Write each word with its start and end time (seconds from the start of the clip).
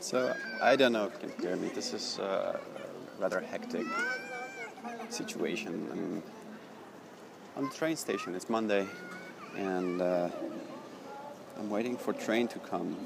So 0.00 0.32
I 0.62 0.76
don't 0.76 0.92
know 0.92 1.06
if 1.06 1.14
you 1.14 1.28
can 1.28 1.42
hear 1.42 1.56
me. 1.56 1.70
This 1.74 1.92
is 1.92 2.20
uh, 2.20 2.56
a 2.56 3.20
rather 3.20 3.40
hectic 3.40 3.84
situation. 5.08 5.88
I'm 5.90 6.22
on 7.56 7.68
the 7.68 7.74
train 7.74 7.96
station. 7.96 8.36
It's 8.36 8.48
Monday, 8.48 8.86
and 9.56 10.00
uh, 10.00 10.28
I'm 11.58 11.68
waiting 11.68 11.96
for 11.96 12.12
train 12.12 12.46
to 12.48 12.60
come. 12.60 12.96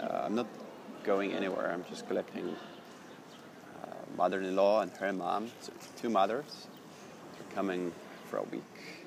Uh, 0.00 0.22
I'm 0.24 0.36
not 0.36 0.46
going 1.02 1.32
anywhere. 1.32 1.72
I'm 1.72 1.84
just 1.90 2.06
collecting 2.06 2.54
uh, 3.82 3.86
mother-in-law 4.16 4.82
and 4.82 4.92
her 4.92 5.12
mom. 5.12 5.50
So 5.60 5.72
two 6.00 6.10
mothers. 6.10 6.68
They're 7.38 7.56
coming 7.56 7.92
for 8.28 8.36
a 8.36 8.44
week, 8.44 9.04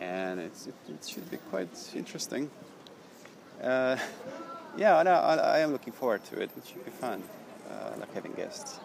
and 0.00 0.38
it, 0.38 0.52
it 0.88 1.08
should 1.08 1.28
be 1.28 1.38
quite 1.50 1.76
interesting. 1.96 2.50
Uh, 4.74 4.78
yeah, 4.78 4.96
I, 4.96 5.34
I 5.36 5.58
am 5.60 5.72
looking 5.72 5.92
forward 5.92 6.24
to 6.24 6.40
it. 6.40 6.50
It 6.56 6.66
should 6.66 6.84
be 6.84 6.90
fun, 6.90 7.22
uh, 7.70 7.92
like 7.98 8.12
having 8.12 8.32
guests. 8.32 8.80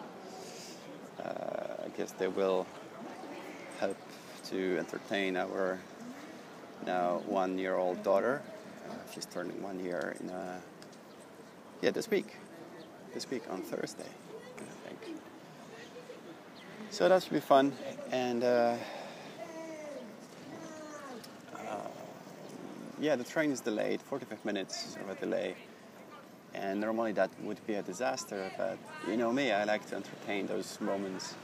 Uh, 1.18 1.84
I 1.84 1.88
guess 1.96 2.12
they 2.12 2.28
will 2.28 2.66
help 3.80 3.96
to 4.50 4.78
entertain 4.78 5.36
our 5.36 5.80
now 6.86 7.22
one-year-old 7.26 8.02
daughter. 8.02 8.40
Uh, 8.88 8.94
she's 9.12 9.26
turning 9.26 9.60
one 9.62 9.84
year 9.84 10.16
in 10.20 10.30
a, 10.30 10.60
yeah 11.82 11.90
this 11.90 12.08
week, 12.08 12.36
this 13.12 13.28
week 13.28 13.42
on 13.50 13.60
Thursday, 13.60 14.04
I 14.58 14.88
think. 14.88 15.16
So 16.90 17.08
that 17.08 17.22
should 17.22 17.32
be 17.32 17.40
fun, 17.40 17.72
and 18.12 18.44
uh, 18.44 18.76
yeah, 23.00 23.16
the 23.16 23.24
train 23.24 23.50
is 23.50 23.60
delayed, 23.60 24.00
45 24.02 24.44
minutes 24.44 24.96
of 25.02 25.08
a 25.08 25.14
delay. 25.20 25.56
And 26.54 26.80
normally 26.80 27.12
that 27.12 27.30
would 27.42 27.64
be 27.66 27.74
a 27.74 27.82
disaster, 27.82 28.50
but 28.58 28.76
you 29.08 29.16
know 29.16 29.32
me, 29.32 29.52
I 29.52 29.64
like 29.64 29.86
to 29.90 29.96
entertain 29.96 30.46
those 30.46 30.80
moments. 30.80 31.34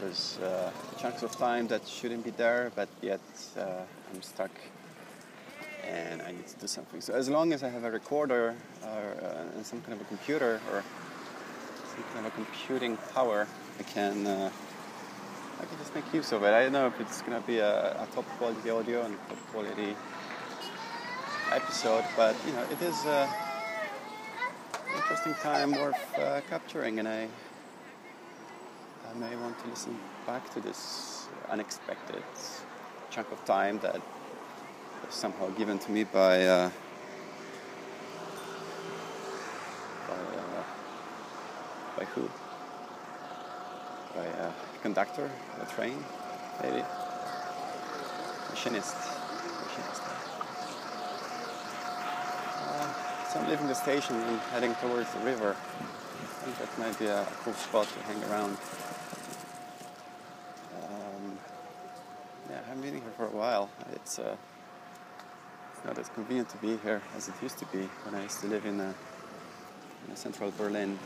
There's 0.00 0.38
uh, 0.38 0.70
chunks 1.00 1.22
of 1.22 1.32
time 1.36 1.68
that 1.68 1.86
shouldn't 1.86 2.24
be 2.24 2.30
there, 2.30 2.72
but 2.74 2.88
yet 3.00 3.20
uh, 3.56 3.82
I'm 4.12 4.22
stuck 4.22 4.50
and 5.86 6.20
I 6.22 6.32
need 6.32 6.46
to 6.48 6.56
do 6.56 6.66
something. 6.66 7.00
So 7.00 7.14
as 7.14 7.28
long 7.28 7.52
as 7.52 7.62
I 7.62 7.68
have 7.68 7.84
a 7.84 7.90
recorder 7.90 8.54
or 8.84 9.16
uh, 9.22 9.62
some 9.62 9.80
kind 9.82 9.94
of 9.94 10.00
a 10.00 10.04
computer 10.04 10.60
or 10.72 10.82
some 11.94 12.04
kind 12.12 12.26
of 12.26 12.32
a 12.32 12.34
computing 12.34 12.96
power, 13.14 13.46
I 13.78 13.82
can 13.84 14.26
uh, 14.26 14.50
I 15.60 15.64
can 15.64 15.78
just 15.78 15.94
make 15.94 16.12
use 16.12 16.32
of 16.32 16.42
it. 16.42 16.52
I 16.52 16.64
don't 16.64 16.72
know 16.72 16.88
if 16.88 17.00
it's 17.00 17.22
gonna 17.22 17.40
be 17.40 17.58
a, 17.58 17.92
a 17.92 18.06
top 18.14 18.26
quality 18.36 18.68
audio 18.68 19.02
and 19.02 19.16
top 19.28 19.38
quality 19.52 19.96
episode, 21.52 22.04
but 22.16 22.34
you 22.46 22.52
know 22.52 22.64
it 22.70 22.82
is. 22.82 23.06
Uh, 23.06 23.28
interesting 24.96 25.34
time 25.34 25.72
worth 25.72 26.18
uh, 26.18 26.40
capturing, 26.48 26.98
and 26.98 27.06
I, 27.06 27.28
I 29.08 29.14
may 29.18 29.36
want 29.36 29.58
to 29.60 29.68
listen 29.68 29.98
back 30.26 30.52
to 30.54 30.60
this 30.60 31.26
unexpected 31.50 32.22
chunk 33.10 33.30
of 33.30 33.44
time 33.44 33.78
that 33.80 33.94
was 33.94 35.14
somehow 35.14 35.48
given 35.50 35.78
to 35.80 35.92
me 35.92 36.04
by. 36.04 36.46
Uh, 36.46 36.70
by, 40.08 42.02
uh, 42.02 42.06
who? 42.14 42.30
By 44.14 44.24
a 44.24 44.52
conductor, 44.82 45.30
a 45.60 45.66
train, 45.74 46.02
maybe. 46.62 46.82
Machinist. 48.50 49.05
So 53.36 53.42
I'm 53.42 53.50
leaving 53.50 53.66
the 53.66 53.74
station 53.74 54.16
and 54.16 54.40
heading 54.52 54.74
towards 54.76 55.12
the 55.12 55.18
river. 55.20 55.54
I 55.54 56.24
think 56.24 56.58
that 56.58 56.78
might 56.78 56.98
be 56.98 57.04
a 57.04 57.26
cool 57.44 57.52
spot 57.52 57.86
to 57.86 57.98
hang 58.04 58.24
around. 58.30 58.56
Um, 60.82 61.38
yeah, 62.48 62.60
I 62.64 62.68
haven't 62.68 62.80
been 62.80 62.94
here 62.94 63.12
for 63.14 63.26
a 63.26 63.36
while. 63.36 63.68
It's, 63.92 64.18
uh, 64.18 64.36
it's 65.74 65.84
not 65.84 65.98
as 65.98 66.08
convenient 66.08 66.48
to 66.48 66.56
be 66.56 66.78
here 66.78 67.02
as 67.14 67.28
it 67.28 67.34
used 67.42 67.58
to 67.58 67.66
be 67.66 67.82
when 68.04 68.14
I 68.14 68.22
used 68.22 68.40
to 68.40 68.46
live 68.46 68.64
in, 68.64 68.80
uh, 68.80 68.94
in 70.08 70.16
central 70.16 70.50
Berlin. 70.56 70.98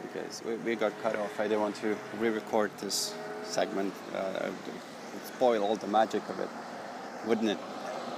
Because 0.00 0.42
we, 0.46 0.54
we 0.56 0.76
got 0.76 0.98
cut 1.02 1.14
off, 1.14 1.38
I 1.38 1.42
didn't 1.42 1.60
want 1.60 1.76
to 1.76 1.94
re-record 2.18 2.70
this 2.78 3.14
segment. 3.42 3.92
Uh, 4.14 4.48
spoil 5.26 5.62
all 5.62 5.76
the 5.76 5.88
magic 5.88 6.26
of 6.30 6.40
it, 6.40 6.48
wouldn't 7.26 7.50
it? 7.50 7.58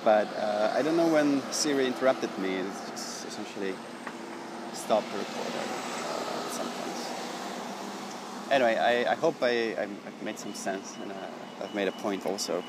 But 0.05 0.29
uh, 0.37 0.73
I 0.75 0.83
don't 0.83 0.97
know 0.97 1.09
when 1.09 1.43
Siri 1.53 1.87
interrupted 1.87 2.37
me. 2.39 2.57
It 2.57 2.67
just 2.91 3.27
essentially 3.27 3.75
stopped 4.73 5.11
the 5.13 5.19
recorder 5.19 5.59
uh, 5.59 6.47
at 6.47 6.53
some 6.53 6.71
point. 6.71 8.53
Anyway, 8.53 8.77
I, 8.77 9.13
I 9.13 9.15
hope 9.15 9.37
I, 9.43 9.75
I, 9.77 9.89
made 10.23 10.39
some 10.39 10.55
sense 10.55 10.97
and 11.03 11.13
uh, 11.13 11.15
I've 11.63 11.75
made 11.75 11.89
a 11.89 11.93
point 11.93 12.27
also. 12.27 12.65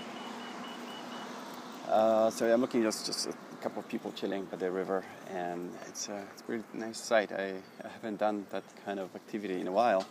Uh, 1.88 2.30
so 2.30 2.52
I'm 2.52 2.62
looking 2.62 2.84
just 2.84 3.06
just 3.06 3.28
a 3.28 3.34
couple 3.62 3.80
of 3.80 3.88
people 3.90 4.12
chilling 4.14 4.46
by 4.46 4.58
the 4.58 4.72
river, 4.72 5.04
and 5.30 5.70
it's 5.88 6.08
a, 6.10 6.24
it's 6.32 6.42
a 6.42 6.52
really 6.52 6.64
nice 6.74 7.00
sight. 7.00 7.32
I, 7.32 7.54
I 7.84 7.88
haven't 7.90 8.18
done 8.18 8.46
that 8.52 8.64
kind 8.86 9.00
of 9.00 9.14
activity 9.16 9.60
in 9.60 9.68
a 9.68 9.72
while. 9.72 10.06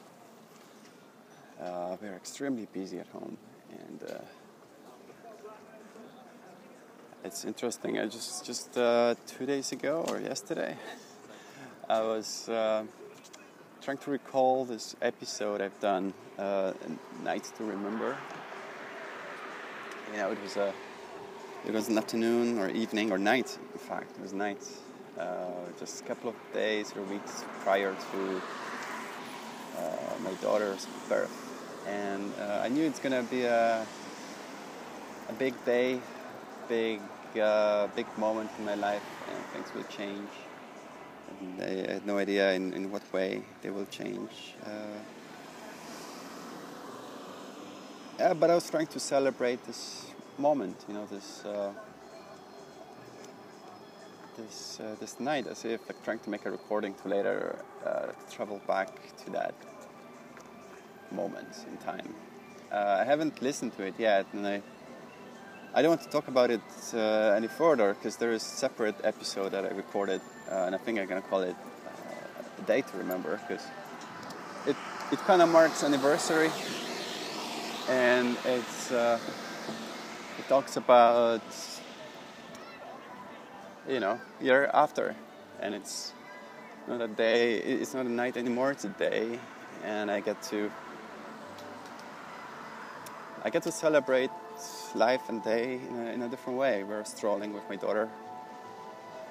Uh, 1.60 1.96
we're 2.00 2.14
extremely 2.14 2.66
busy 2.72 2.98
at 2.98 3.06
home, 3.08 3.36
and 3.70 4.10
uh, 4.10 4.18
it's 7.24 7.44
interesting. 7.44 7.98
I 7.98 8.06
just 8.06 8.44
just 8.44 8.76
uh, 8.76 9.14
two 9.26 9.46
days 9.46 9.72
ago 9.72 10.04
or 10.08 10.20
yesterday, 10.20 10.76
I 11.88 12.00
was 12.00 12.48
uh, 12.48 12.84
trying 13.82 13.98
to 13.98 14.10
recall 14.10 14.64
this 14.64 14.96
episode 15.02 15.60
I've 15.60 15.78
done, 15.80 16.14
uh, 16.38 16.72
"Night 17.22 17.44
to 17.58 17.64
Remember." 17.64 18.16
You 20.10 20.18
know, 20.18 20.30
it 20.32 20.42
was 20.42 20.56
a 20.56 20.72
it 21.66 21.72
was 21.72 21.88
an 21.88 21.98
afternoon 21.98 22.58
or 22.58 22.68
evening 22.70 23.12
or 23.12 23.18
night. 23.18 23.58
In 23.72 23.78
fact, 23.78 24.12
it 24.16 24.22
was 24.22 24.32
night. 24.32 24.66
Uh, 25.18 25.50
just 25.78 26.00
a 26.00 26.04
couple 26.04 26.30
of 26.30 26.36
days 26.54 26.94
or 26.96 27.02
weeks 27.02 27.44
prior 27.60 27.94
to 28.12 28.42
uh, 29.76 30.14
my 30.24 30.32
daughter's 30.40 30.86
birth, 31.08 31.36
and 31.86 32.32
uh, 32.40 32.62
I 32.64 32.68
knew 32.68 32.84
it's 32.84 33.00
gonna 33.00 33.22
be 33.24 33.42
a 33.42 33.86
a 35.28 35.32
big 35.34 35.54
day 35.64 36.00
big, 36.70 37.00
uh, 37.42 37.88
big 37.96 38.06
moment 38.16 38.48
in 38.56 38.64
my 38.64 38.76
life, 38.76 39.02
and 39.28 39.44
things 39.52 39.74
will 39.74 39.88
change. 39.90 40.30
And 41.28 41.62
I 41.62 41.92
had 41.94 42.06
no 42.06 42.16
idea 42.16 42.52
in, 42.52 42.72
in 42.72 42.92
what 42.92 43.02
way 43.12 43.42
they 43.60 43.70
will 43.70 43.86
change. 43.86 44.54
Uh, 44.64 44.70
yeah, 48.20 48.34
but 48.34 48.50
I 48.50 48.54
was 48.54 48.70
trying 48.70 48.86
to 48.86 49.00
celebrate 49.00 49.64
this 49.64 50.06
moment, 50.38 50.76
you 50.86 50.94
know, 50.94 51.06
this 51.06 51.44
uh, 51.44 51.72
this 54.36 54.78
uh, 54.80 54.94
this 55.00 55.18
night, 55.18 55.48
as 55.48 55.64
if 55.64 55.80
like 55.88 56.02
trying 56.04 56.20
to 56.20 56.30
make 56.30 56.46
a 56.46 56.50
recording 56.52 56.94
to 57.02 57.08
later 57.08 57.64
uh, 57.84 58.12
travel 58.30 58.60
back 58.68 58.90
to 59.24 59.30
that 59.32 59.54
moment 61.10 61.66
in 61.68 61.76
time. 61.78 62.14
Uh, 62.70 62.98
I 63.00 63.04
haven't 63.04 63.42
listened 63.42 63.76
to 63.76 63.82
it 63.82 63.94
yet, 63.98 64.26
and 64.32 64.46
I 64.46 64.62
I 65.72 65.82
don't 65.82 65.90
want 65.90 66.02
to 66.02 66.08
talk 66.08 66.26
about 66.26 66.50
it 66.50 66.60
uh, 66.94 66.98
any 67.36 67.46
further 67.46 67.94
because 67.94 68.16
there 68.16 68.32
is 68.32 68.42
a 68.42 68.56
separate 68.56 68.96
episode 69.04 69.52
that 69.52 69.64
I 69.64 69.68
recorded, 69.68 70.20
uh, 70.50 70.64
and 70.66 70.74
I 70.74 70.78
think 70.78 70.98
I'm 70.98 71.06
gonna 71.06 71.22
call 71.22 71.42
it 71.42 71.54
uh, 71.86 72.62
a 72.62 72.62
day 72.62 72.80
to 72.82 72.96
remember 72.98 73.40
because 73.46 73.64
it 74.66 74.74
it 75.12 75.18
kind 75.20 75.40
of 75.40 75.48
marks 75.48 75.84
anniversary, 75.84 76.50
and 77.88 78.36
it's 78.44 78.90
uh, 78.90 79.20
it 80.40 80.48
talks 80.48 80.76
about 80.76 81.42
you 83.88 84.00
know 84.00 84.18
year 84.40 84.68
after, 84.74 85.14
and 85.60 85.72
it's 85.72 86.12
not 86.88 87.00
a 87.00 87.06
day, 87.06 87.58
it's 87.58 87.94
not 87.94 88.06
a 88.06 88.10
night 88.10 88.36
anymore, 88.36 88.72
it's 88.72 88.84
a 88.84 88.88
day, 88.88 89.38
and 89.84 90.10
I 90.10 90.18
get 90.18 90.42
to 90.50 90.68
I 93.44 93.50
get 93.50 93.62
to 93.62 93.72
celebrate 93.72 94.30
life 94.94 95.28
and 95.28 95.42
day 95.42 95.74
in 95.74 96.06
a, 96.06 96.10
in 96.12 96.22
a 96.22 96.28
different 96.28 96.58
way. 96.58 96.82
We're 96.84 97.04
strolling 97.04 97.52
with 97.52 97.68
my 97.68 97.76
daughter 97.76 98.08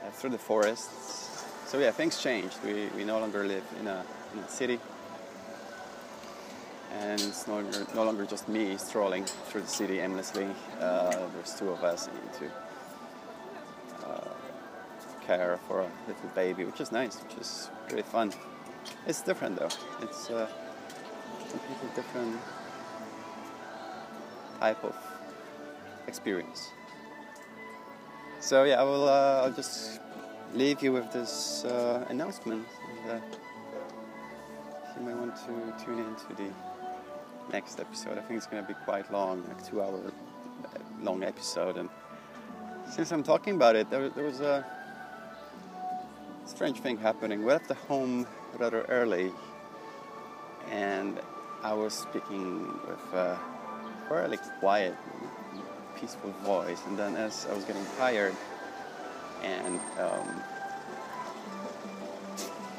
uh, 0.04 0.10
through 0.12 0.32
the 0.32 0.38
forests. 0.38 1.46
So 1.66 1.80
yeah, 1.80 1.92
things 1.92 2.22
changed. 2.22 2.58
We, 2.64 2.88
we 2.96 3.04
no 3.04 3.20
longer 3.20 3.46
live 3.46 3.64
in 3.80 3.88
a, 3.88 4.04
in 4.34 4.40
a 4.40 4.50
city. 4.50 4.80
And 7.00 7.22
it's 7.22 7.48
no 7.48 7.56
longer, 7.56 7.86
no 7.94 8.04
longer 8.04 8.26
just 8.26 8.50
me 8.50 8.76
strolling 8.78 9.26
through 9.26 9.62
the 9.62 9.68
city 9.68 10.00
aimlessly. 10.00 10.48
Uh, 10.80 11.28
there's 11.34 11.54
two 11.54 11.70
of 11.70 11.84
us 11.84 12.08
into 12.08 12.52
uh, 14.06 14.34
care 15.26 15.60
for 15.68 15.82
a 15.82 15.90
little 16.08 16.30
baby, 16.34 16.66
which 16.66 16.82
is 16.82 16.92
nice, 16.92 17.22
which 17.22 17.36
is 17.40 17.70
really 17.90 18.02
fun. 18.02 18.34
It's 19.06 19.22
different 19.22 19.60
though. 19.60 19.70
It's 20.02 20.30
a 20.30 20.50
completely 21.52 21.90
different 21.96 22.40
type 24.60 24.84
of 24.84 24.96
experience. 26.10 26.62
So 28.40 28.64
yeah, 28.64 28.82
I 28.82 28.84
will. 28.84 29.08
Uh, 29.08 29.44
I'll 29.44 29.58
just 29.64 30.00
leave 30.54 30.82
you 30.84 30.92
with 30.92 31.08
this 31.12 31.64
uh, 31.66 32.06
announcement. 32.10 32.66
And, 32.90 33.12
uh, 33.12 33.20
you 34.96 35.06
might 35.06 35.16
want 35.16 35.36
to 35.36 35.86
tune 35.86 36.00
in 36.00 36.16
to 36.24 36.30
the 36.42 36.50
next 37.54 37.80
episode. 37.80 38.18
I 38.18 38.22
think 38.22 38.38
it's 38.38 38.48
going 38.48 38.64
to 38.64 38.68
be 38.68 38.78
quite 38.86 39.12
long, 39.12 39.44
like 39.48 39.62
two 39.70 39.82
hour 39.82 40.00
uh, 40.66 40.68
long 41.02 41.24
episode. 41.24 41.78
And 41.78 41.90
since 42.90 43.12
I'm 43.12 43.24
talking 43.24 43.56
about 43.56 43.76
it, 43.76 43.90
there, 43.90 44.10
there 44.10 44.26
was 44.26 44.42
a 44.42 44.66
strange 46.46 46.80
thing 46.80 46.98
happening. 46.98 47.40
We 47.40 47.46
left 47.46 47.68
the 47.68 47.80
home 47.88 48.28
rather 48.58 48.82
early, 48.90 49.32
and 50.72 51.20
I 51.64 51.74
was 51.74 51.94
speaking 51.94 52.68
with 52.88 53.14
a 53.14 53.38
fairly 54.10 54.40
quiet, 54.60 54.96
peaceful 56.00 56.32
voice. 56.44 56.82
And 56.88 56.98
then, 56.98 57.16
as 57.16 57.48
I 57.50 57.54
was 57.54 57.64
getting 57.66 57.86
tired, 57.98 58.36
and 59.44 59.80
um, 60.00 60.44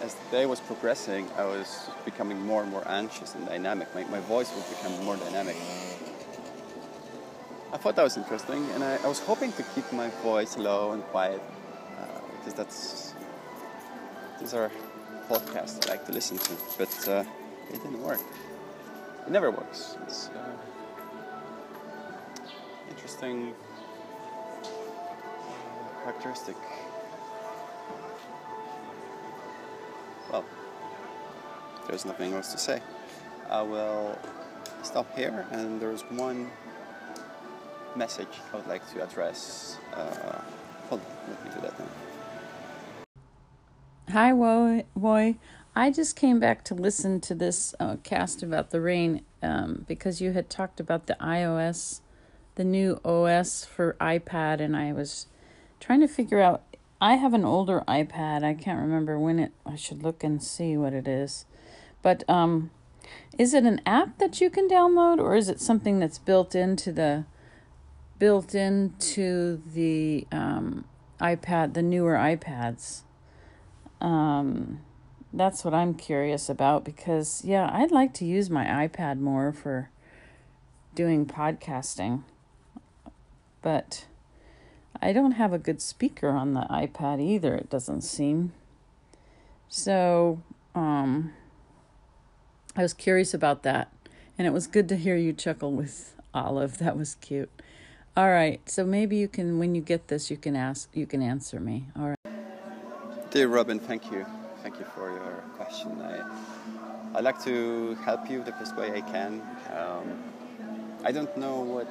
as 0.02 0.14
the 0.14 0.30
day 0.30 0.46
was 0.46 0.60
progressing, 0.60 1.28
I 1.36 1.44
was 1.44 1.90
becoming 2.04 2.40
more 2.40 2.62
and 2.62 2.70
more 2.70 2.86
anxious 2.86 3.34
and 3.34 3.46
dynamic. 3.46 3.94
My, 3.94 4.04
my 4.04 4.20
voice 4.20 4.54
was 4.54 4.64
becoming 4.64 5.04
more 5.04 5.16
dynamic. 5.16 5.56
I 7.72 7.76
thought 7.76 7.94
that 7.96 8.02
was 8.02 8.16
interesting, 8.16 8.68
and 8.74 8.82
I, 8.82 8.96
I 9.04 9.06
was 9.06 9.20
hoping 9.20 9.52
to 9.52 9.62
keep 9.74 9.90
my 9.92 10.08
voice 10.22 10.56
low 10.56 10.92
and 10.92 11.02
quiet 11.04 11.40
uh, 11.98 12.06
because 12.38 12.54
that's 12.54 13.14
these 14.40 14.54
are 14.54 14.70
podcasts 15.28 15.86
I 15.86 15.92
like 15.92 16.06
to 16.06 16.12
listen 16.12 16.38
to. 16.38 16.52
But 16.78 17.08
uh, 17.08 17.24
it 17.68 17.82
didn't 17.82 18.02
work. 18.02 18.20
It 19.26 19.30
never 19.30 19.50
works. 19.50 19.96
It's 23.04 23.22
uh, 23.22 23.26
interesting 23.26 23.54
characteristic. 26.04 26.56
Well, 30.30 30.44
there's 31.88 32.04
nothing 32.04 32.32
else 32.34 32.52
to 32.52 32.58
say. 32.58 32.80
I 33.48 33.62
will 33.62 34.18
stop 34.82 35.16
here, 35.16 35.46
and 35.50 35.80
there's 35.80 36.02
one 36.02 36.50
message 37.96 38.28
I 38.52 38.56
would 38.56 38.68
like 38.68 38.88
to 38.92 39.02
address. 39.02 39.78
Uh, 39.94 40.40
hold 40.88 41.00
on, 41.00 41.06
let 41.28 41.44
me 41.44 41.50
do 41.54 41.60
that 41.62 41.78
now. 41.78 41.86
Hi, 44.12 44.32
Woy. 44.32 45.36
I 45.74 45.90
just 45.90 46.16
came 46.16 46.40
back 46.40 46.64
to 46.64 46.74
listen 46.74 47.20
to 47.22 47.34
this 47.34 47.74
uh, 47.78 47.96
cast 48.02 48.42
about 48.42 48.70
the 48.70 48.80
rain 48.80 49.22
um, 49.42 49.84
because 49.86 50.20
you 50.20 50.32
had 50.32 50.50
talked 50.50 50.80
about 50.80 51.06
the 51.06 51.16
iOS, 51.20 52.00
the 52.54 52.64
new 52.64 53.00
OS 53.04 53.64
for 53.64 53.96
iPad, 54.00 54.60
and 54.60 54.76
I 54.76 54.92
was 54.92 55.26
trying 55.78 56.00
to 56.00 56.08
figure 56.08 56.40
out. 56.40 56.62
I 57.02 57.14
have 57.14 57.32
an 57.32 57.46
older 57.46 57.82
iPad. 57.88 58.44
I 58.44 58.52
can't 58.52 58.78
remember 58.78 59.18
when 59.18 59.38
it. 59.38 59.52
I 59.64 59.76
should 59.76 60.02
look 60.02 60.22
and 60.22 60.42
see 60.42 60.76
what 60.76 60.92
it 60.92 61.08
is. 61.08 61.46
But 62.02 62.28
um, 62.28 62.70
is 63.38 63.54
it 63.54 63.64
an 63.64 63.80
app 63.86 64.18
that 64.18 64.40
you 64.40 64.50
can 64.50 64.68
download, 64.68 65.18
or 65.18 65.34
is 65.34 65.48
it 65.48 65.60
something 65.60 65.98
that's 65.98 66.18
built 66.18 66.54
into 66.54 66.92
the 66.92 67.24
built 68.18 68.54
into 68.54 69.62
the 69.72 70.26
um, 70.30 70.84
iPad, 71.20 71.74
the 71.74 71.82
newer 71.82 72.14
iPads? 72.14 73.02
Um, 74.00 74.80
that's 75.32 75.64
what 75.64 75.74
I'm 75.74 75.94
curious 75.94 76.48
about 76.48 76.84
because 76.84 77.42
yeah, 77.44 77.70
I'd 77.72 77.90
like 77.90 78.12
to 78.14 78.24
use 78.24 78.50
my 78.50 78.64
iPad 78.64 79.20
more 79.20 79.52
for 79.52 79.90
doing 80.94 81.26
podcasting, 81.26 82.24
but 83.62 84.06
I 85.00 85.12
don't 85.12 85.32
have 85.32 85.52
a 85.52 85.58
good 85.58 85.80
speaker 85.80 86.28
on 86.30 86.54
the 86.54 86.66
iPad 86.70 87.20
either, 87.20 87.54
it 87.54 87.70
doesn't 87.70 88.02
seem. 88.02 88.52
So, 89.68 90.42
um, 90.74 91.32
I 92.76 92.82
was 92.82 92.94
curious 92.94 93.34
about 93.34 93.62
that. 93.64 93.92
And 94.38 94.46
it 94.46 94.52
was 94.52 94.66
good 94.66 94.88
to 94.88 94.96
hear 94.96 95.16
you 95.16 95.32
chuckle 95.32 95.72
with 95.72 96.14
Olive. 96.32 96.78
That 96.78 96.96
was 96.96 97.16
cute. 97.16 97.50
All 98.16 98.30
right. 98.30 98.60
So 98.68 98.86
maybe 98.86 99.16
you 99.16 99.28
can, 99.28 99.58
when 99.58 99.74
you 99.74 99.82
get 99.82 100.08
this, 100.08 100.30
you 100.30 100.36
can 100.36 100.56
ask, 100.56 100.88
you 100.94 101.06
can 101.06 101.20
answer 101.20 101.60
me. 101.60 101.88
All 101.98 102.08
right. 102.08 103.30
Dear 103.30 103.48
Robin, 103.48 103.78
thank 103.78 104.10
you. 104.10 104.24
Thank 104.62 104.78
you 104.78 104.86
for 104.94 105.10
your 105.10 105.44
question. 105.56 106.00
I, 106.00 106.24
I'd 107.14 107.24
like 107.24 107.42
to 107.44 107.96
help 107.96 108.30
you 108.30 108.42
the 108.42 108.52
best 108.52 108.76
way 108.76 108.92
I 108.92 109.02
can. 109.02 109.42
Um, 109.76 110.22
I 111.04 111.12
don't 111.12 111.36
know 111.36 111.60
what 111.60 111.86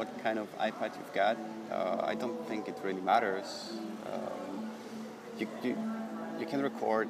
what 0.00 0.22
kind 0.22 0.38
of 0.38 0.48
iPad 0.58 0.96
you've 0.96 1.12
got. 1.12 1.36
Uh, 1.70 2.00
I 2.02 2.14
don't 2.14 2.48
think 2.48 2.68
it 2.68 2.76
really 2.82 3.02
matters. 3.02 3.74
Um, 4.10 4.70
you, 5.38 5.46
you, 5.62 5.76
you 6.38 6.46
can 6.46 6.62
record 6.62 7.06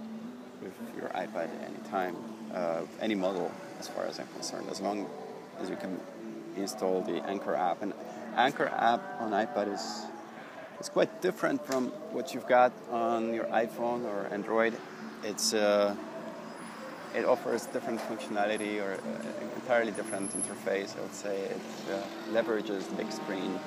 with 0.60 0.74
your 0.96 1.08
iPad 1.10 1.50
anytime, 1.64 2.16
uh, 2.52 2.82
any 3.00 3.14
model, 3.14 3.52
as 3.78 3.86
far 3.86 4.06
as 4.06 4.18
I'm 4.18 4.26
concerned, 4.34 4.66
as 4.70 4.80
long 4.80 5.08
as 5.60 5.70
you 5.70 5.76
can 5.76 6.00
install 6.56 7.00
the 7.02 7.22
Anchor 7.30 7.54
app. 7.54 7.80
And 7.80 7.94
Anchor 8.34 8.66
app 8.66 9.02
on 9.20 9.30
iPad 9.30 9.72
is 9.72 9.84
it's 10.80 10.88
quite 10.88 11.22
different 11.22 11.64
from 11.64 11.92
what 12.10 12.34
you've 12.34 12.48
got 12.48 12.72
on 12.90 13.32
your 13.32 13.44
iPhone 13.44 14.04
or 14.04 14.26
Android. 14.32 14.74
It's 15.22 15.54
uh, 15.54 15.94
it 17.14 17.24
offers 17.24 17.66
different 17.66 18.00
functionality 18.00 18.80
or 18.80 18.92
an 18.92 19.50
entirely 19.56 19.92
different 19.92 20.30
interface. 20.32 20.96
I 20.96 21.02
would 21.02 21.14
say 21.14 21.36
it 21.42 21.60
uh, 21.90 22.02
leverages 22.32 22.88
the 22.88 22.94
big 22.96 23.12
screen 23.12 23.58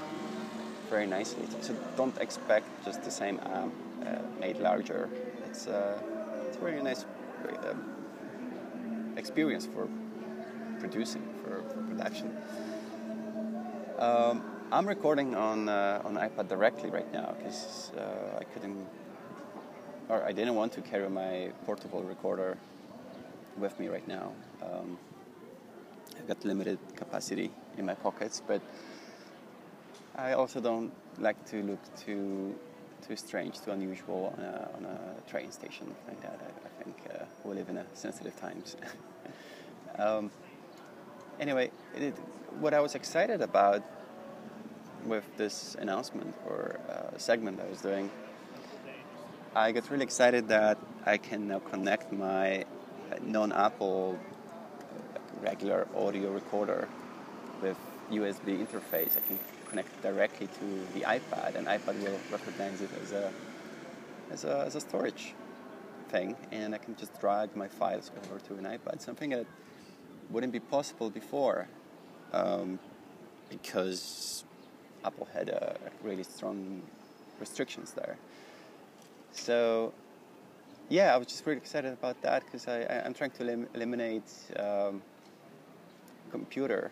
very 0.90 1.08
nicely. 1.08 1.46
So 1.62 1.76
don't 1.98 2.18
expect 2.20 2.68
just 2.86 3.04
the 3.04 3.12
same 3.12 3.40
app 3.40 3.70
uh, 4.06 4.22
made 4.40 4.58
larger. 4.60 5.10
It's 5.46 5.68
uh, 5.68 6.00
it's 6.48 6.58
a 6.58 6.60
very 6.60 6.82
nice 6.82 7.06
uh, 7.48 7.74
experience 9.18 9.66
for 9.66 9.88
producing 10.80 11.24
for, 11.44 11.64
for 11.72 11.82
production. 11.84 12.32
Um, 14.00 14.44
I'm 14.72 14.88
recording 14.88 15.36
on 15.36 15.70
uh, 15.70 16.02
on 16.06 16.16
iPad 16.16 16.48
directly 16.48 16.90
right 16.90 17.12
now 17.14 17.36
because 17.38 17.92
uh, 17.98 18.40
I 18.42 18.44
couldn't 18.46 18.86
or 20.10 20.24
I 20.24 20.32
didn't 20.32 20.56
want 20.56 20.74
to 20.74 20.82
carry 20.82 21.10
my 21.10 21.52
portable 21.66 22.04
recorder 22.04 22.58
with 23.58 23.80
me 23.80 23.88
right 23.88 24.08
now. 24.08 24.32
Um, 24.62 24.98
I've 26.18 26.28
got 26.28 26.46
limited 26.46 26.80
capacity 26.96 27.52
in 27.78 27.86
my 27.86 27.96
pockets, 27.96 28.42
but 28.46 28.62
I 30.16 30.34
also 30.34 30.60
don't 30.60 30.92
like 31.20 31.44
to 31.52 31.64
look 31.64 31.80
too 31.96 32.56
too 33.08 33.16
strange, 33.18 33.60
too 33.60 33.72
unusual 33.72 34.34
on 34.38 34.44
a, 34.44 34.70
on 34.78 34.86
a 34.86 35.30
train 35.30 35.52
station 35.52 35.94
like 36.08 36.22
that. 36.22 36.40
I, 36.42 36.68
I 36.68 36.84
think 36.84 36.96
uh, 37.14 37.26
we 37.44 37.56
live 37.56 37.68
in 37.68 37.78
a 37.78 37.86
sensitive 37.94 38.40
times. 38.40 38.78
um, 39.98 40.32
anyway, 41.40 41.70
it, 41.96 42.16
what 42.60 42.74
I 42.74 42.80
was 42.80 42.96
excited 42.96 43.42
about 43.42 43.84
with 45.06 45.26
this 45.36 45.76
announcement 45.80 46.34
or 46.48 46.80
uh, 46.90 47.18
segment 47.18 47.60
I 47.60 47.70
was 47.70 47.82
doing, 47.82 48.10
I 49.56 49.72
got 49.72 49.90
really 49.92 50.04
excited 50.04 50.48
that 50.48 50.78
I 51.06 51.18
can 51.18 51.48
now 51.48 51.60
connect 51.60 52.12
my 52.12 52.66
non-Apple 53.22 54.20
regular 55.42 55.88
audio 55.96 56.32
recorder 56.32 56.88
with 57.62 57.78
USB 58.12 58.66
interface. 58.66 59.18
I 59.18 59.28
can 59.28 59.40
connect 59.70 60.02
directly 60.02 60.48
to 60.48 61.00
the 61.00 61.02
iPad, 61.06 61.56
and 61.56 61.68
iPad 61.68 62.02
will 62.02 62.20
recognize 62.32 62.82
it 62.82 62.90
as 63.02 63.12
a 63.12 63.32
as 64.32 64.46
a, 64.46 64.64
as 64.66 64.76
a 64.76 64.82
storage 64.82 65.34
thing, 66.10 66.36
and 66.52 66.74
I 66.74 66.78
can 66.78 66.96
just 66.96 67.20
drag 67.20 67.56
my 67.56 67.68
files 67.68 68.12
over 68.18 68.40
to 68.48 68.54
an 68.56 68.66
iPad. 68.66 69.02
Something 69.02 69.32
that 69.32 69.46
wouldn't 70.30 70.54
be 70.54 70.60
possible 70.60 71.10
before, 71.10 71.68
um, 72.32 72.80
because 73.50 74.44
Apple 75.06 75.28
had 75.34 75.50
a 75.50 75.76
really 76.02 76.24
strong 76.24 76.82
restrictions 77.40 77.92
there. 77.92 78.18
So 79.32 79.94
yeah, 80.90 81.14
I 81.14 81.18
was 81.18 81.28
just 81.28 81.46
really 81.46 81.58
excited 81.58 81.94
about 81.94 82.22
that 82.22 82.46
because 82.46 82.68
I, 82.68 82.82
I, 82.82 83.06
am 83.06 83.14
trying 83.14 83.32
to 83.32 83.44
elim- 83.44 83.68
eliminate 83.74 84.30
um, 84.58 85.02
computer 86.32 86.92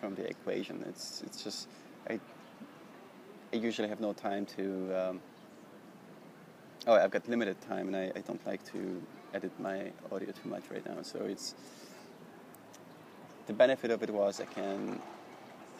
from 0.00 0.14
the 0.14 0.28
equation. 0.28 0.84
It's 0.88 1.22
it's 1.26 1.42
just 1.42 1.68
I 2.08 2.20
I 3.52 3.56
usually 3.56 3.88
have 3.88 4.00
no 4.00 4.12
time 4.12 4.46
to. 4.56 4.64
Um, 5.00 5.20
oh, 6.86 6.94
I've 6.94 7.10
got 7.10 7.28
limited 7.28 7.60
time, 7.60 7.86
and 7.88 7.96
I, 7.96 8.12
I 8.16 8.20
don't 8.20 8.44
like 8.46 8.62
to 8.72 9.02
edit 9.32 9.52
my 9.58 9.90
audio 10.12 10.30
too 10.30 10.48
much 10.48 10.64
right 10.70 10.84
now. 10.86 11.02
So 11.02 11.20
it's 11.20 11.54
the 13.46 13.52
benefit 13.52 13.90
of 13.90 14.02
it 14.02 14.10
was 14.10 14.40
I 14.40 14.46
can 14.46 15.00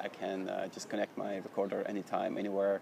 I 0.01 0.09
can 0.09 0.49
uh, 0.49 0.69
just 0.69 0.89
connect 0.89 1.17
my 1.17 1.37
recorder 1.37 1.83
anytime, 1.87 2.39
anywhere 2.39 2.81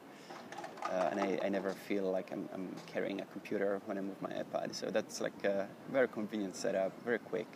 uh, 0.92 1.08
and 1.10 1.20
I, 1.20 1.38
I, 1.46 1.48
never 1.48 1.70
feel 1.70 2.10
like 2.10 2.32
I'm, 2.32 2.48
I'm, 2.52 2.68
carrying 2.86 3.20
a 3.22 3.24
computer 3.26 3.80
when 3.86 3.96
I 3.96 4.02
move 4.02 4.20
my 4.20 4.30
iPad. 4.30 4.74
So 4.74 4.90
that's 4.90 5.20
like 5.22 5.44
a 5.44 5.66
very 5.90 6.08
convenient 6.08 6.54
setup, 6.54 6.92
very 7.02 7.18
quick. 7.18 7.46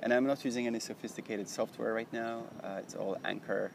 And 0.00 0.12
I'm 0.12 0.26
not 0.26 0.44
using 0.44 0.66
any 0.66 0.78
sophisticated 0.78 1.48
software 1.48 1.92
right 1.92 2.12
now. 2.12 2.44
Uh, 2.62 2.78
it's 2.78 2.94
all 2.94 3.16
Anchor 3.24 3.72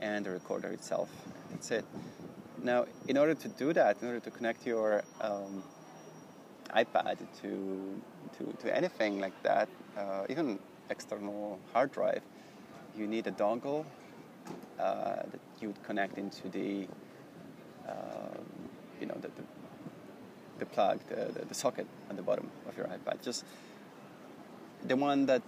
and 0.00 0.26
the 0.26 0.30
recorder 0.30 0.68
itself. 0.68 1.08
That's 1.50 1.70
it. 1.70 1.84
now, 2.62 2.86
in 3.06 3.16
order 3.16 3.34
to 3.34 3.48
do 3.48 3.72
that, 3.72 4.02
in 4.02 4.08
order 4.08 4.20
to 4.20 4.30
connect 4.30 4.66
your 4.66 5.04
um, 5.20 5.62
iPad 6.74 7.18
to, 7.42 8.02
to, 8.38 8.56
to 8.60 8.76
anything 8.76 9.20
like 9.20 9.40
that, 9.42 9.68
uh, 9.96 10.24
even 10.28 10.58
external 10.90 11.60
hard 11.72 11.92
drive, 11.92 12.22
you 12.96 13.06
need 13.06 13.26
a 13.26 13.32
dongle 13.32 13.84
uh, 14.78 15.16
that 15.30 15.40
you 15.60 15.68
would 15.68 15.82
connect 15.82 16.18
into 16.18 16.48
the, 16.48 16.86
you 19.00 19.06
know, 19.06 19.14
the, 19.20 19.28
the, 19.28 19.42
the 20.58 20.66
plug, 20.66 21.00
the, 21.08 21.32
the, 21.38 21.44
the 21.46 21.54
socket 21.54 21.86
at 22.10 22.16
the 22.16 22.22
bottom 22.22 22.50
of 22.68 22.76
your 22.76 22.86
iPad. 22.86 23.22
Just 23.22 23.44
the 24.86 24.96
one 24.96 25.26
that 25.26 25.42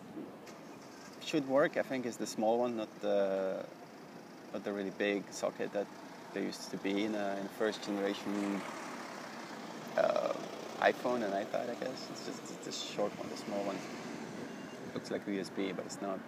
should 1.25 1.47
work, 1.49 1.77
I 1.77 1.83
think, 1.83 2.07
is 2.07 2.17
the 2.17 2.27
small 2.27 2.59
one, 2.59 2.77
not 2.77 2.89
the 3.01 3.65
not 4.53 4.65
the 4.65 4.73
really 4.73 4.93
big 4.97 5.23
socket 5.31 5.73
that 5.75 5.87
there 6.33 6.43
used 6.43 6.71
to 6.71 6.77
be 6.79 7.05
in 7.05 7.15
a, 7.15 7.37
in 7.41 7.49
first 7.59 7.85
generation 7.85 8.61
uh, 9.97 10.33
iPhone 10.81 11.23
and 11.25 11.33
iPad. 11.35 11.69
I 11.71 11.75
guess 11.85 12.09
it's 12.11 12.27
just 12.27 12.43
it's 12.43 12.67
the 12.67 12.95
short 12.95 13.13
one, 13.19 13.29
the 13.29 13.37
small 13.37 13.63
one. 13.65 13.77
It 13.77 14.95
looks 14.95 15.11
like 15.11 15.27
USB, 15.27 15.75
but 15.77 15.85
it's 15.85 15.99
not. 16.01 16.19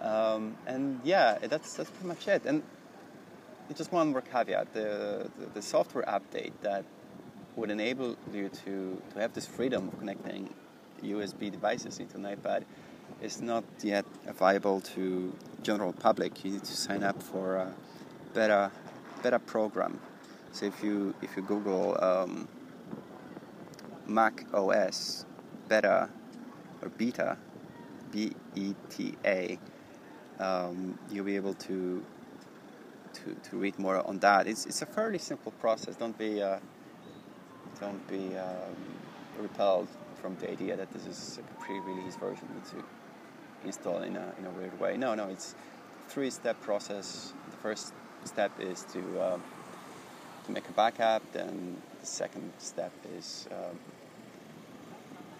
Um, 0.00 0.56
and 0.66 1.00
yeah, 1.04 1.38
that's 1.42 1.74
that's 1.74 1.90
pretty 1.90 2.08
much 2.08 2.26
it. 2.26 2.44
And 2.44 2.62
just 3.74 3.92
one 3.92 4.12
more 4.12 4.20
caveat: 4.20 4.72
the, 4.74 5.30
the, 5.38 5.46
the 5.54 5.62
software 5.62 6.04
update 6.04 6.52
that 6.62 6.84
would 7.56 7.70
enable 7.70 8.16
you 8.32 8.48
to, 8.48 9.00
to 9.12 9.20
have 9.20 9.34
this 9.34 9.46
freedom 9.46 9.88
of 9.88 9.98
connecting 9.98 10.52
USB 11.02 11.50
devices 11.50 11.98
into 11.98 12.16
an 12.16 12.24
iPad 12.24 12.64
is 13.20 13.40
not 13.40 13.64
yet 13.82 14.04
viable 14.36 14.80
to 14.80 15.36
general 15.62 15.92
public. 15.92 16.44
You 16.44 16.52
need 16.52 16.64
to 16.64 16.76
sign 16.76 17.02
up 17.02 17.22
for 17.22 17.56
a 17.56 17.74
beta 18.34 18.70
beta 19.22 19.38
program. 19.38 20.00
So 20.52 20.66
if 20.66 20.82
you 20.82 21.14
if 21.22 21.36
you 21.36 21.42
Google 21.42 21.96
um, 22.02 22.48
Mac 24.06 24.44
OS 24.52 25.24
beta 25.68 26.08
or 26.82 26.88
beta, 26.90 27.36
B 28.10 28.32
E 28.54 28.74
T 28.90 29.14
A, 29.24 29.58
um, 30.38 30.98
you'll 31.10 31.24
be 31.24 31.36
able 31.36 31.54
to, 31.54 32.04
to 33.14 33.34
to 33.50 33.56
read 33.56 33.78
more 33.78 34.06
on 34.06 34.18
that. 34.18 34.46
It's 34.46 34.66
it's 34.66 34.82
a 34.82 34.86
fairly 34.86 35.18
simple 35.18 35.52
process. 35.52 35.96
Don't 35.96 36.16
be 36.18 36.42
uh, 36.42 36.58
don't 37.80 38.06
be 38.08 38.36
um, 38.36 38.76
repelled 39.40 39.88
from 40.20 40.36
the 40.36 40.50
idea 40.50 40.76
that 40.76 40.92
this 40.92 41.06
is 41.06 41.38
a 41.38 41.64
pre-release 41.64 42.16
version 42.16 42.48
to 42.70 42.84
install 43.64 44.02
in 44.02 44.16
a 44.16 44.32
in 44.38 44.46
a 44.46 44.50
weird 44.50 44.78
way. 44.80 44.96
No, 44.96 45.14
no, 45.14 45.28
it's 45.28 45.54
three-step 46.08 46.60
process. 46.60 47.32
The 47.50 47.56
first 47.56 47.92
step 48.24 48.52
is 48.60 48.84
to 48.92 49.00
um, 49.22 49.42
to 50.46 50.52
make 50.52 50.68
a 50.68 50.72
backup. 50.72 51.22
Then 51.32 51.76
the 52.00 52.06
second 52.06 52.52
step 52.58 52.92
is 53.18 53.48
um, 53.50 53.78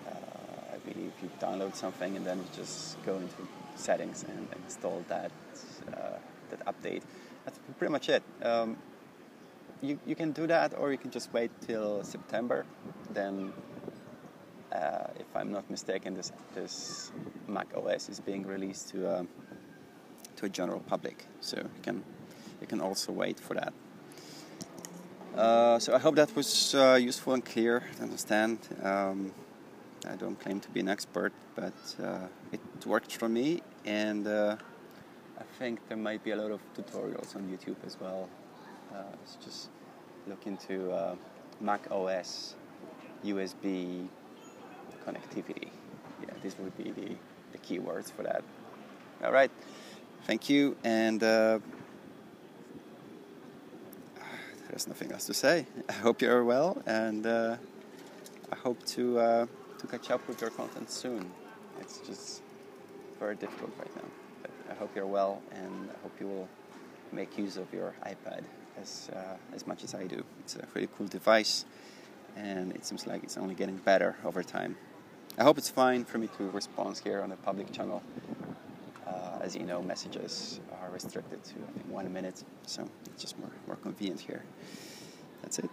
uh, 0.06 0.74
I 0.74 0.78
believe 0.78 1.12
you 1.22 1.30
download 1.40 1.74
something 1.74 2.16
and 2.16 2.26
then 2.26 2.38
you 2.38 2.44
just 2.56 3.02
go 3.04 3.16
into 3.16 3.48
settings 3.74 4.24
and 4.24 4.46
install 4.64 5.04
that 5.08 5.30
uh, 5.88 6.18
that 6.50 6.64
update. 6.66 7.02
That's 7.44 7.58
pretty 7.78 7.92
much 7.92 8.08
it. 8.08 8.22
Um, 8.42 8.76
you, 9.80 9.98
you 10.06 10.14
can 10.14 10.32
do 10.32 10.46
that 10.46 10.74
or 10.78 10.92
you 10.92 10.98
can 10.98 11.10
just 11.10 11.32
wait 11.32 11.50
till 11.60 12.04
September. 12.04 12.64
Then, 13.12 13.52
uh, 14.72 15.08
if 15.18 15.26
I'm 15.34 15.50
not 15.50 15.68
mistaken, 15.70 16.14
this, 16.14 16.32
this 16.54 17.12
Mac 17.48 17.66
OS 17.76 18.08
is 18.08 18.20
being 18.20 18.46
released 18.46 18.90
to, 18.90 19.18
um, 19.18 19.28
to 20.36 20.46
a 20.46 20.48
general 20.48 20.80
public. 20.80 21.26
So 21.40 21.56
you 21.58 21.82
can, 21.82 22.04
you 22.60 22.66
can 22.66 22.80
also 22.80 23.12
wait 23.12 23.40
for 23.40 23.54
that. 23.54 23.72
Uh, 25.36 25.78
so 25.78 25.94
I 25.94 25.98
hope 25.98 26.14
that 26.16 26.34
was 26.36 26.74
uh, 26.74 26.98
useful 27.00 27.32
and 27.32 27.44
clear 27.44 27.82
to 27.96 28.02
understand. 28.02 28.58
Um, 28.82 29.32
I 30.06 30.16
don't 30.16 30.38
claim 30.38 30.60
to 30.60 30.68
be 30.70 30.80
an 30.80 30.88
expert, 30.88 31.32
but 31.54 31.72
uh, 32.02 32.26
it 32.52 32.60
worked 32.84 33.16
for 33.16 33.28
me, 33.28 33.62
and 33.84 34.26
uh, 34.26 34.56
I 35.42 35.58
think 35.58 35.80
there 35.88 35.96
might 35.96 36.22
be 36.22 36.30
a 36.30 36.36
lot 36.36 36.52
of 36.52 36.60
tutorials 36.74 37.34
on 37.34 37.42
YouTube 37.48 37.76
as 37.84 37.98
well. 38.00 38.28
Uh, 38.94 39.02
just 39.44 39.70
look 40.28 40.46
into 40.46 40.92
uh, 40.92 41.16
Mac 41.60 41.90
OS 41.90 42.54
USB 43.24 44.06
connectivity. 45.04 45.68
Yeah, 46.22 46.34
these 46.42 46.56
would 46.58 46.76
be 46.76 46.92
the, 46.92 47.16
the 47.50 47.58
keywords 47.58 48.12
for 48.12 48.22
that. 48.22 48.44
All 49.24 49.32
right, 49.32 49.50
thank 50.26 50.48
you, 50.48 50.76
and 50.84 51.20
uh, 51.22 51.58
there's 54.68 54.86
nothing 54.86 55.10
else 55.10 55.26
to 55.26 55.34
say. 55.34 55.66
I 55.88 55.92
hope 55.92 56.22
you're 56.22 56.44
well, 56.44 56.80
and 56.86 57.26
uh, 57.26 57.56
I 58.52 58.56
hope 58.56 58.84
to 58.94 59.18
uh, 59.18 59.46
to 59.78 59.86
catch 59.88 60.10
up 60.10 60.26
with 60.28 60.40
your 60.40 60.50
content 60.50 60.88
soon. 60.88 61.32
It's 61.80 61.98
just 61.98 62.42
very 63.18 63.34
difficult 63.34 63.72
right 63.78 63.96
now. 63.96 64.21
I 64.72 64.74
hope 64.74 64.96
you're 64.96 65.06
well, 65.06 65.42
and 65.52 65.90
I 65.90 66.02
hope 66.02 66.12
you 66.18 66.26
will 66.26 66.48
make 67.12 67.36
use 67.36 67.58
of 67.58 67.70
your 67.74 67.92
iPad 68.06 68.42
as 68.80 69.10
uh, 69.14 69.36
as 69.54 69.66
much 69.66 69.84
as 69.84 69.94
I 69.94 70.06
do. 70.06 70.24
It's 70.40 70.56
a 70.56 70.66
really 70.74 70.88
cool 70.96 71.06
device, 71.08 71.66
and 72.36 72.72
it 72.72 72.86
seems 72.86 73.06
like 73.06 73.22
it's 73.22 73.36
only 73.36 73.54
getting 73.54 73.76
better 73.76 74.16
over 74.24 74.42
time. 74.42 74.76
I 75.38 75.44
hope 75.44 75.58
it's 75.58 75.68
fine 75.68 76.04
for 76.06 76.16
me 76.16 76.28
to 76.38 76.44
respond 76.50 76.98
here 77.04 77.20
on 77.20 77.32
a 77.32 77.36
public 77.36 77.70
channel. 77.70 78.02
Uh, 79.06 79.38
as 79.42 79.54
you 79.54 79.64
know, 79.64 79.82
messages 79.82 80.60
are 80.80 80.90
restricted 80.90 81.44
to 81.44 81.54
I 81.68 81.72
think 81.72 81.86
one 81.90 82.10
minute, 82.10 82.42
so 82.66 82.88
it's 83.06 83.20
just 83.20 83.38
more 83.38 83.52
more 83.66 83.76
convenient 83.76 84.20
here. 84.20 84.42
That's 85.42 85.58
it. 85.58 85.70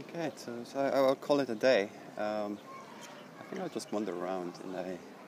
Okay, 0.00 0.32
so, 0.36 0.52
so 0.64 0.80
I, 0.80 1.00
will 1.00 1.14
call 1.14 1.40
it 1.40 1.48
a 1.48 1.54
day. 1.54 1.88
Um, 2.18 2.58
I 3.38 3.42
think 3.48 3.62
I'll 3.62 3.68
just 3.68 3.92
wander 3.92 4.14
around 4.14 4.54
and 4.64 4.76
I, 4.76 4.80
I'll 4.80 5.19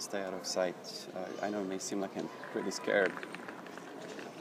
stay 0.00 0.22
out 0.22 0.32
of 0.32 0.46
sight. 0.46 1.08
Uh, 1.14 1.44
I 1.44 1.50
know 1.50 1.60
it 1.60 1.68
may 1.68 1.78
seem 1.78 2.00
like 2.00 2.16
I'm 2.16 2.28
pretty 2.52 2.70
scared, 2.70 3.12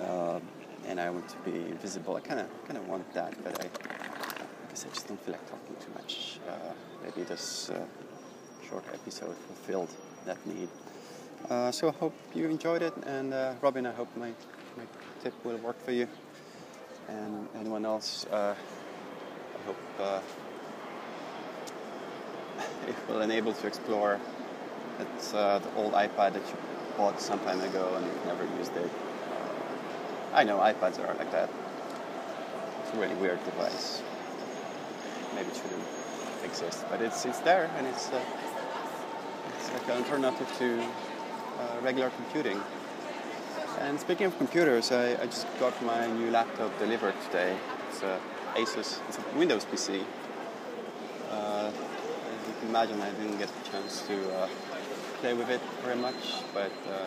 uh, 0.01 0.39
and 0.87 0.99
I 1.01 1.09
want 1.09 1.27
to 1.29 1.37
be 1.39 1.51
invisible. 1.51 2.15
I 2.15 2.21
kind 2.21 2.39
of 2.39 2.47
kind 2.65 2.77
of 2.77 2.87
want 2.87 3.13
that, 3.13 3.33
but 3.43 3.59
I, 3.61 3.65
I, 3.65 4.69
guess 4.69 4.85
I 4.85 4.89
just 4.89 5.07
don't 5.09 5.21
feel 5.21 5.33
like 5.33 5.45
talking 5.49 5.75
too 5.79 5.91
much. 5.93 6.39
Uh, 6.47 6.53
maybe 7.03 7.23
this 7.23 7.69
uh, 7.71 7.85
short 8.69 8.85
episode 8.93 9.35
fulfilled 9.35 9.89
that 10.25 10.37
need. 10.47 10.69
Uh, 11.49 11.71
so 11.71 11.89
I 11.89 11.91
hope 11.91 12.15
you 12.33 12.45
enjoyed 12.45 12.81
it, 12.81 12.93
and 13.05 13.33
uh, 13.33 13.53
Robin, 13.61 13.85
I 13.85 13.91
hope 13.91 14.07
my, 14.15 14.29
my 14.77 14.83
tip 15.21 15.33
will 15.43 15.57
work 15.57 15.83
for 15.83 15.91
you 15.91 16.07
and 17.09 17.47
anyone 17.59 17.85
else. 17.85 18.25
I 18.31 18.55
hope 19.65 19.77
uh, 19.99 20.21
it 22.87 22.95
will 23.09 23.21
enable 23.21 23.51
to 23.51 23.67
explore. 23.67 24.19
It's 24.99 25.33
uh, 25.33 25.59
the 25.59 25.73
old 25.75 25.93
iPad 25.93 26.33
that 26.33 26.45
you 26.47 26.57
bought 26.97 27.21
some 27.21 27.39
time 27.39 27.61
ago 27.61 27.93
and 27.95 28.05
you've 28.05 28.25
never 28.25 28.43
used 28.57 28.75
it. 28.75 28.91
Uh, 29.31 30.35
I 30.35 30.43
know 30.43 30.57
iPads 30.57 30.99
are 30.99 31.13
like 31.15 31.31
that. 31.31 31.49
It's 32.83 32.93
a 32.93 32.99
really 32.99 33.15
weird 33.15 33.43
device. 33.45 34.03
Maybe 35.35 35.47
it 35.47 35.55
shouldn't 35.55 35.87
exist, 36.43 36.85
but 36.89 37.01
it's 37.01 37.25
it's 37.25 37.39
there 37.39 37.69
and 37.77 37.87
it's 37.87 38.09
uh, 38.09 38.21
it's 39.57 39.71
like 39.71 39.83
an 39.85 40.03
alternative 40.03 40.51
to 40.57 40.81
uh, 40.81 41.81
regular 41.81 42.09
computing. 42.09 42.59
And 43.79 43.97
speaking 43.99 44.25
of 44.25 44.37
computers, 44.37 44.91
I, 44.91 45.13
I 45.21 45.25
just 45.25 45.47
got 45.59 45.81
my 45.85 46.07
new 46.07 46.29
laptop 46.31 46.77
delivered 46.79 47.15
today. 47.27 47.55
It's 47.89 48.01
a 48.01 48.19
Asus. 48.55 48.99
It's 49.07 49.17
a 49.17 49.37
Windows 49.37 49.63
PC. 49.63 50.03
Uh, 51.31 51.71
as 51.71 52.47
you 52.47 52.53
can 52.59 52.69
imagine, 52.69 52.99
I 53.01 53.11
didn't 53.11 53.37
get 53.37 53.47
the 53.47 53.69
chance 53.71 54.01
to 54.07 54.49
play 55.21 55.33
with 55.33 55.49
it 55.49 55.59
very 55.83 55.97
much, 55.97 56.15
but 56.53 56.71
uh, 56.87 57.05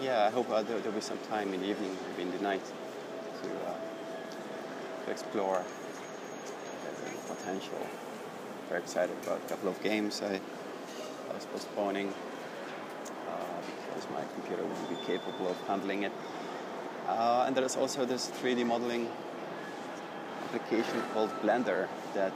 yeah, 0.00 0.26
I 0.26 0.30
hope 0.30 0.48
uh, 0.50 0.62
there, 0.62 0.78
will 0.78 0.92
be 0.92 1.00
some 1.00 1.18
time 1.28 1.52
in 1.52 1.60
the 1.60 1.66
evening, 1.66 1.96
maybe 2.10 2.22
in 2.22 2.36
the 2.36 2.42
night, 2.44 2.64
to, 3.42 3.48
uh, 3.66 5.04
to 5.04 5.10
explore 5.10 5.64
the 6.84 7.34
potential. 7.34 7.78
Very 8.68 8.80
excited 8.80 9.16
about 9.24 9.40
a 9.44 9.48
couple 9.48 9.68
of 9.68 9.82
games 9.82 10.22
I, 10.22 10.34
I 11.30 11.34
was 11.34 11.44
postponing 11.46 12.14
uh, 13.28 13.32
because 13.88 14.08
my 14.10 14.22
computer 14.34 14.62
wouldn't 14.62 14.88
be 14.88 15.06
capable 15.06 15.48
of 15.48 15.56
handling 15.66 16.04
it. 16.04 16.12
Uh, 17.08 17.44
and 17.48 17.56
there 17.56 17.64
is 17.64 17.76
also 17.76 18.04
this 18.04 18.30
3D 18.42 18.64
modeling 18.64 19.10
application 20.44 21.02
called 21.12 21.30
Blender 21.42 21.88
that 22.14 22.32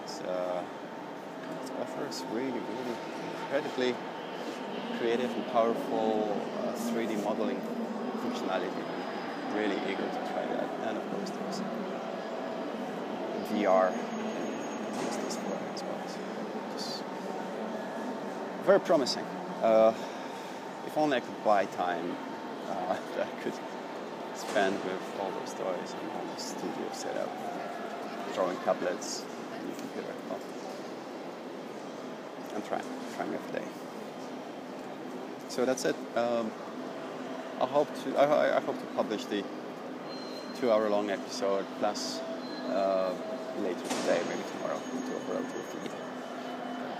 offers 1.80 2.24
really, 2.32 2.50
really 2.50 2.96
incredibly 3.42 3.94
creative 4.98 5.34
and 5.34 5.46
powerful 5.50 6.40
uh, 6.60 6.72
3D 6.92 7.22
modeling 7.24 7.60
functionality. 8.22 8.70
I'm 9.48 9.56
really 9.56 9.76
eager 9.90 10.06
to 10.06 10.20
try 10.32 10.44
that. 10.46 10.68
And 10.86 10.98
of 10.98 11.10
course, 11.10 11.30
there's 11.30 11.60
VR 13.50 13.92
as 15.08 15.82
well. 15.82 16.00
Very 18.64 18.80
promising. 18.80 19.24
Uh, 19.62 19.94
if 20.86 20.96
only 20.98 21.16
I 21.16 21.20
could 21.20 21.44
buy 21.44 21.64
time, 21.66 22.16
uh, 22.68 22.96
I 23.20 23.42
could 23.42 23.54
spend 24.34 24.74
with 24.84 25.20
all 25.20 25.30
those 25.30 25.54
toys 25.54 25.94
and 26.00 26.10
all 26.12 26.34
the 26.34 26.40
studio 26.40 26.88
setup, 26.92 27.30
drawing 28.34 28.56
tablets, 28.58 29.24
and 29.54 29.76
computer. 29.78 30.14
Well, 32.60 32.72
I'm 32.72 32.82
trying, 32.82 32.94
trying 33.16 33.34
every 33.34 33.60
day. 33.60 33.66
So 35.48 35.64
that's 35.64 35.84
it. 35.84 35.96
Um, 36.16 36.50
I 37.60 37.66
hope 37.66 37.88
to 38.04 38.16
I, 38.18 38.56
I 38.56 38.60
hope 38.60 38.78
to 38.78 38.86
publish 38.96 39.24
the 39.26 39.44
two-hour-long 40.58 41.10
episode 41.10 41.64
plus 41.78 42.20
uh, 42.68 43.12
later 43.62 43.80
today, 43.80 44.20
maybe 44.28 44.42
tomorrow, 44.52 44.80
into 44.92 45.16
a 45.16 45.20
to 45.20 45.60
feed. 45.70 45.92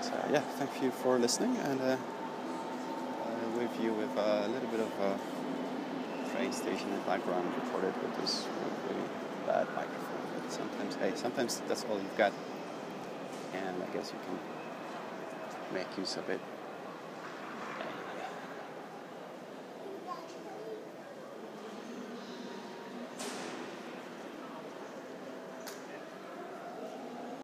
So 0.02 0.12
yeah, 0.32 0.40
thank 0.58 0.82
you 0.82 0.90
for 0.90 1.18
listening, 1.18 1.56
and 1.56 1.80
uh, 1.80 1.84
uh, 1.84 1.98
with 3.58 3.72
you 3.82 3.92
with 3.92 4.16
a 4.16 4.48
little 4.48 4.68
bit 4.68 4.80
of 4.80 4.92
a 5.00 6.32
train 6.32 6.52
station 6.52 6.88
in 6.88 6.94
the 6.94 7.06
background 7.06 7.52
recorded 7.64 7.94
with 8.02 8.16
this 8.20 8.46
really 8.88 9.08
bad 9.46 9.66
microphone. 9.76 10.24
But 10.34 10.52
sometimes, 10.52 10.94
hey, 10.96 11.12
sometimes 11.14 11.62
that's 11.68 11.84
all 11.84 11.96
you've 11.96 12.18
got, 12.18 12.32
and 13.54 13.82
I 13.82 13.86
guess 13.96 14.12
you 14.12 14.18
can 14.26 14.38
make 15.72 15.98
use 15.98 16.16
of 16.16 16.28
it 16.28 16.40